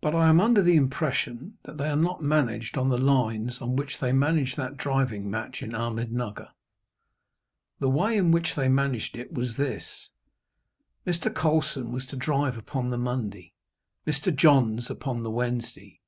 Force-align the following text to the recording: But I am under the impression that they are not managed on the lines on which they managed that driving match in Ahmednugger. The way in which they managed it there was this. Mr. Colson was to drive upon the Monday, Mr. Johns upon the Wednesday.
But 0.00 0.12
I 0.12 0.28
am 0.28 0.40
under 0.40 0.60
the 0.60 0.74
impression 0.74 1.56
that 1.62 1.78
they 1.78 1.88
are 1.88 1.94
not 1.94 2.20
managed 2.20 2.76
on 2.76 2.88
the 2.88 2.98
lines 2.98 3.60
on 3.60 3.76
which 3.76 4.00
they 4.00 4.10
managed 4.10 4.56
that 4.56 4.76
driving 4.76 5.30
match 5.30 5.62
in 5.62 5.70
Ahmednugger. 5.70 6.48
The 7.78 7.88
way 7.88 8.16
in 8.16 8.32
which 8.32 8.56
they 8.56 8.68
managed 8.68 9.14
it 9.16 9.32
there 9.32 9.40
was 9.40 9.56
this. 9.56 10.10
Mr. 11.06 11.32
Colson 11.32 11.92
was 11.92 12.06
to 12.06 12.16
drive 12.16 12.58
upon 12.58 12.90
the 12.90 12.98
Monday, 12.98 13.52
Mr. 14.04 14.34
Johns 14.34 14.90
upon 14.90 15.22
the 15.22 15.30
Wednesday. 15.30 16.00